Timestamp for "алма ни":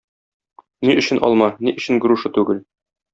1.27-1.73